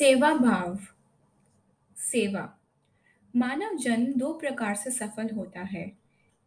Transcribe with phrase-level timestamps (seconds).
[0.00, 0.78] सेवा भाव,
[1.96, 2.58] सेवा।
[3.36, 5.92] मानव जन्म दो प्रकार से सफल होता है।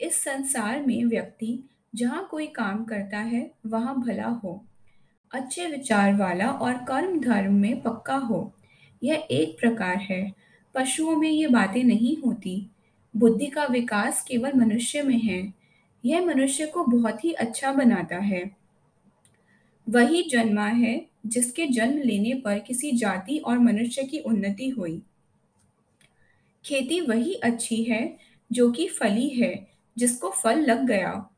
[0.00, 1.58] इस संसार में व्यक्ति
[1.94, 4.64] जहाँ कोई काम करता है, वहाँ भला हो।
[5.34, 8.52] अच्छे विचार वाला और कर्म धर्म में पक्का हो।
[9.02, 10.32] यह एक प्रकार है।
[10.74, 12.70] पशुओं में ये बातें नहीं होती।
[13.16, 15.54] बुद्धि का विकास केवल मनुष्य में है।
[16.04, 18.63] यह मनुष्य को बहुत ही अच्छा बनाता है।
[19.88, 25.02] वही जन्मा है, जिसके जन्म लेने पर किसी जाति और मनुष्य की उन्नति हुई।
[26.64, 28.16] खेती वही अच्छी है,
[28.52, 29.66] जो कि फली है,
[29.98, 31.30] जिसको फल लग गया।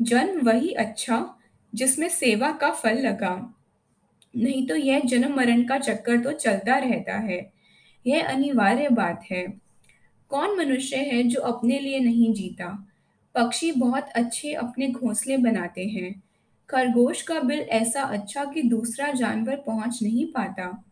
[0.00, 1.38] जन्म वही अच्छा
[1.74, 3.54] जिसमें सेवा का फल लगा।
[4.36, 7.52] नहीं तो यह जन्म मरण का चक्कर तो चलता रहता है।
[8.06, 9.60] यह अनिवार्य बात है।
[10.28, 12.88] कौन मनुष्य है जो अपने लिए नहीं जीता?
[13.34, 16.22] पक्षी बहुत अच्छे अपने घोंसले बनाते हैं।
[16.72, 20.84] खरगोश का बिल ऐसा अच्छा कि दूसरा जानवर पहुँच नहीं पाता।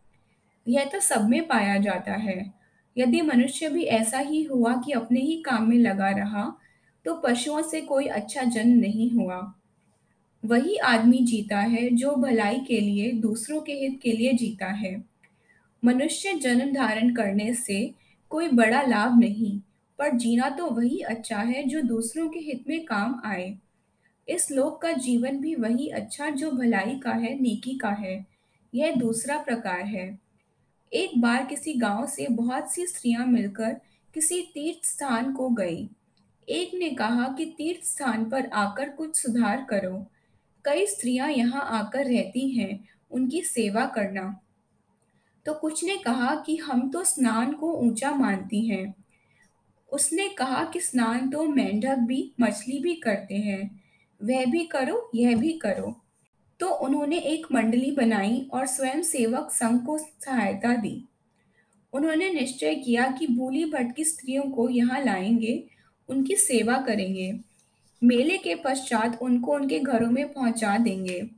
[0.67, 2.53] यह तो सब में पाया जाता है।
[2.97, 6.43] यदि मनुष्य भी ऐसा ही हुआ कि अपने ही काम में लगा रहा
[7.05, 9.37] तो पशुओं से कोई अच्छा जन्म नहीं हुआ।
[10.43, 14.95] वही आदमी जीता है जो भलाई के लिए, दूसरों के हित के लिए जीता है।
[15.83, 17.93] मनुष्य जन्म धारण करने से
[18.31, 19.59] कोई बड़ा लाभ नहीं,
[19.99, 23.53] पर जीना तो वही अच्छा है जो दूसरों के हित में काम आए।
[24.29, 28.25] इस लोक का जीवन भी वही अच्छा जो भलाई का है, नेकी का है।
[28.75, 30.19] यह दूसरा प्रकार है।
[30.93, 33.81] एक बार किसी गाँव से बहुत सी स्त्रियाँ मिलकर
[34.13, 35.89] किसी तीर्थ स्थान को गई।
[36.49, 40.07] एक ने कहा कि तीर्थ स्थान पर आकर कुछ सुधार करो।
[40.65, 44.39] कई स्त्रियाँ यहाँ आकर रहती हैं, उनकी सेवा करना।
[45.45, 48.95] तो कुछ ने कहा कि हम तो स्नान को ऊँचा मानती हैं।
[49.91, 53.80] उसने कहा कि स्नान तो मेंढक भी, मछली भी करते हैं।
[54.23, 56.01] वह भी करो, यह भी करो।
[56.59, 61.05] तो उन्होंने एक मंडली बनाई और स्वयं सेवक संघ को सहायता दी।
[61.93, 65.67] उन्होंने निश्चय किया कि भूली भटकी स्त्रियों को यहाँ लाएँगे,
[66.09, 67.39] उनकी सेवा करेंगे।
[68.03, 71.29] मेले के पश्चात उनको उनके घरों में पहुँचा देंगे।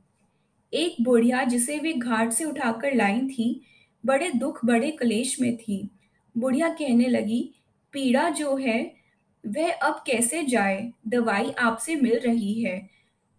[0.74, 3.62] एक बुढ़िया जिसे वे घाट से उठाकर लाई थी,
[4.06, 5.90] बड़े दुख, बड़े क्लेश में थी।
[6.38, 7.54] बुढ़िया कहने लगी,
[7.92, 9.03] पीड़ा जो है
[9.46, 10.92] वह अब कैसे जाए?
[11.08, 12.90] दवाई आपसे मिल रही है।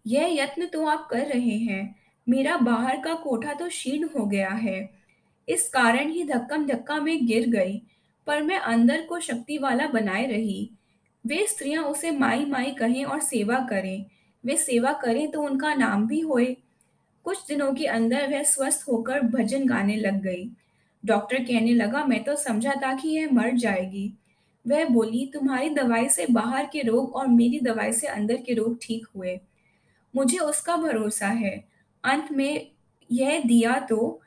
[0.06, 1.96] यह यत्न तो आप कर रहे हैं।
[2.28, 4.90] मेरा बाहर का कोठा तो शीर्ण हो गया है।
[5.48, 7.82] इस कारण ही धक्कम धक्का में गिर गई,
[8.26, 10.70] पर मैं अंदर को शक्ति वाला बनाए रही।
[11.26, 14.06] वे स्त्रियाँ उसे माई माई कहें और सेवा करें।
[14.44, 16.56] वे सेवा करें तो उनका नाम भी होए।
[17.24, 20.50] कुछ दिनों के अंदर वह स्वस्थ होकर भजन गाने लग गई।
[21.04, 24.12] डॉक्टर कहने लगा, मैं तो समझा था कि यह मर जाएगी।
[24.66, 28.78] वह बोली, तुम्हारी दवाई से बाहर के रोग और मेरी दवाई से अंदर के रोग
[28.82, 29.40] ठीक हुए।
[30.14, 31.68] मुझे उसका भरोसा है।
[32.04, 32.70] अंत में
[33.10, 34.20] यह दिया तो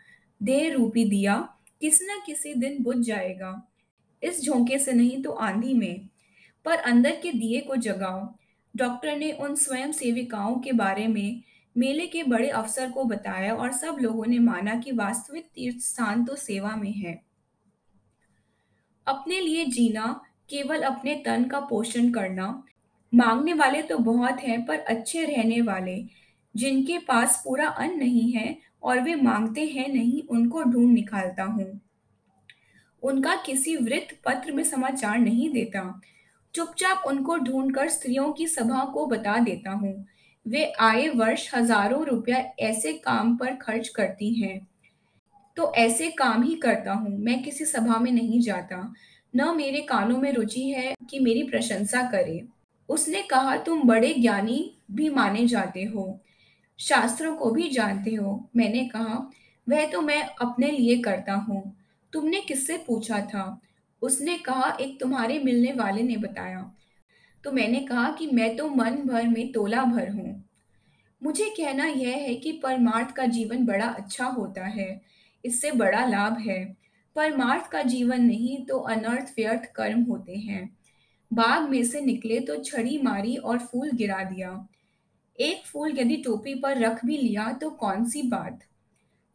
[0.44, 1.36] देह रूपी दिया,
[1.82, 3.68] किसी न किसी दिन बुझ जाएगा।
[4.24, 6.10] इस झोंके से नहीं तो आंधी में,
[6.66, 8.36] पर अंदर के दिए को जगाओ।
[8.76, 11.42] डॉक्टर ने उन स्वयं सेविकाओं के बारे में
[11.78, 16.26] मेले के बड़े अफसर को बताया और सब लोगों ने माना कि वास्तविक तीर्थ स्थान
[16.26, 17.22] तो सेवा में है।
[19.08, 22.64] अपने लिए जीना केवल अपने तन का पोषण करना।
[23.14, 26.06] मांगने वाले तो बहुत हैं, पर अच्छे रहने वाले,
[26.56, 31.80] जिनके पास पूरा अन्न नहीं है और वे मांगते हैं नहीं, उनको ढूंढ निकालता हूँ।
[33.04, 36.02] उनका किसी वृत्त पत्र में समाचार नहीं देता।
[36.54, 40.06] चुपचाप उनको ढूंढकर स्त्रियों की सभा को बता देता हूँ।
[40.46, 44.68] वे आए वर्ष हज़ारों रुपया ऐसे काम पर खर्च करती हैं।
[45.58, 48.94] तो ऐसे काम ही करता हूँ। मैं किसी सभा में नहीं जाता।
[49.36, 52.48] न मेरे कानों में रुचि है कि मेरी प्रशंसा करे।
[52.90, 56.20] उसने कहा, तुम बड़े ज्ञानी भी माने जाते हो।
[56.80, 59.32] शास्त्रों को भी जानते हो। मैंने कहा,
[59.70, 61.78] वह तो मैं अपने लिए करता हूँ।
[62.14, 63.62] तुमने किससे पूछा था?
[64.02, 66.72] उसने कहा, एक तुम्हारे मिलने वाले ने बताया।
[67.44, 70.46] तो मैंने कहा कि, मैं तो मन भर में तोला भर हूँ।
[71.24, 75.02] मुझे कहना यह है कि परमार्थ का जीवन बड़ा अच्छा होता है।
[75.46, 76.79] इससे बड़ा लाभ है।
[77.16, 80.78] परमार्थ का जीवन नहीं तो अनर्थ व्यर्थ कर्म होते हैं।
[81.34, 84.68] बाग में से निकले तो छड़ी मारी और फूल गिरा दिया।
[85.40, 88.60] एक फूल यदि टोपी पर रख भी लिया तो कौन सी बात?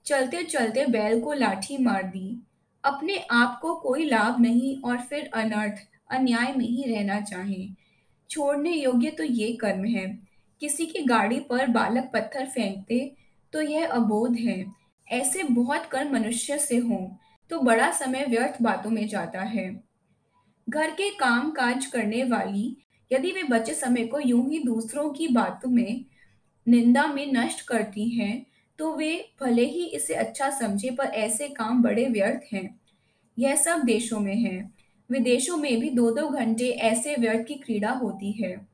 [0.04, 2.42] चलते चलते बैल को लाठी मार दी।
[2.84, 5.74] अपने आप को कोई लाभ नहीं और फिर अनर्थ,
[6.10, 7.68] अन्याय में ही रहना चाहे।
[8.30, 10.18] छोड़ने योग्य तो ये कर्म है।
[10.60, 13.14] किसी की गाड़ी पर बालक पत्थर फेंकते
[13.52, 14.64] तो यह अबोध है।
[15.08, 17.16] ऐसे बहुत कर्म मनुष्य से हों।
[17.50, 19.68] तो बड़ा समय व्यर्थ बातों में जाता है।
[20.68, 22.76] घर के काम काज करने वाली,
[23.12, 26.04] यदि वे बचे समय को यूँ ही दूसरों की बातों में,
[26.66, 28.46] निंदा में नष्ट करती हैं
[28.78, 32.80] तो वे भले ही इसे अच्छा समझे, पर ऐसे काम बड़े व्यर्थ हैं।
[33.38, 34.70] यह सब देशों में है।
[35.10, 38.66] विदेशों में भी दो दो घंटे ऐसे व्यर्थ की क्रीड़ा होती है।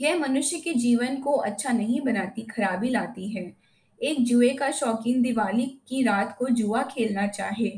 [0.00, 3.52] यह मनुष्य के जीवन को अच्छा नहीं बनाती, खराबी लाती है।
[4.00, 7.70] एक जुए का शौकीन दिवाली की रात को जुआ खेलना चाहे।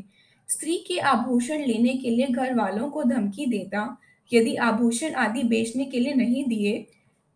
[0.48, 3.96] स्त्री के आभूषण लेने के लिए घर वालों को धमकी देता,
[4.30, 6.86] यदि आभूषण आदि बेचने के लिए नहीं दिए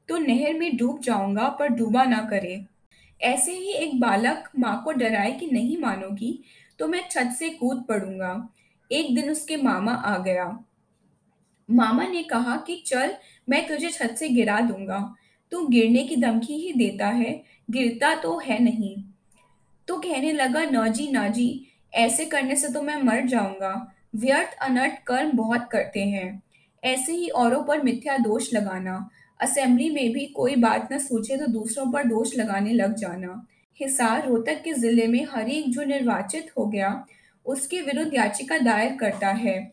[0.09, 2.65] तो नहर में डूब जाऊँगा, पर डूबा ना करे।
[3.21, 6.39] ऐसे ही एक बालक माँ को डराए कि नहीं मानोगी
[6.79, 8.49] तो मैं छत से कूद पड़ूँगा।
[8.91, 10.47] एक दिन उसके मामा आ गया।
[11.69, 13.15] मामा ने कहा कि, चल,
[13.49, 15.15] मैं तुझे छत से गिरा दूँगा।
[15.53, 17.33] तू गिरने की धमकी ही देता है।
[17.71, 19.05] गिरता तो है नहीं।
[19.89, 24.53] तो कहने लगा, ना जी ना जी, ऐसे करने से तो मैं मर जाऊँगा। व्यर्थ,
[24.53, 26.43] अनर्थ कर्म बहुत करते हैं।
[26.85, 29.11] ऐसे ही औरों पर मिथ्या दोष लगाना।
[29.41, 33.47] असेंबली में भी कोई बात न सोचे तो दूसरों पर दोष लगाने लग जाना।
[33.81, 37.07] हिसार रोहतक के ज़िले में हर एक जो निर्वाचित हो गया,
[37.47, 39.73] उसके विरुद्ध याचिका दायर करता है।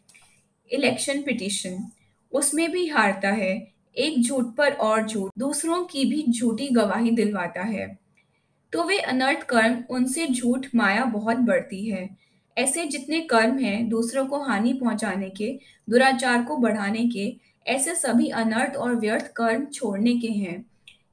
[0.71, 1.91] Election petition.
[2.31, 7.61] उसमें भी हारता है। एक झूठ पर और झूठ, दूसरों की भी झूठी गवाही दिलवाता
[7.61, 7.99] है।
[8.73, 12.17] तो वे अनर्थ कर्म, उनसे झूठ माया बहुत बढ़ती है।
[12.57, 15.59] ऐसे जितने कर्म हैं दूसरों को हानि पहुँचाने के,
[15.89, 17.37] दुराचार को बढ़ाने के,
[17.67, 20.65] ऐसे सभी अनर्थ और व्यर्थ कर्म छोड़ने के हैं।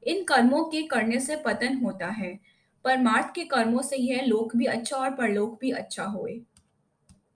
[0.07, 2.41] इन कर्मों के करने से पतन होता है।
[2.85, 6.41] परमार्थ के कर्मों से यह लोक भी अच्छा और परलोक भी अच्छा होए।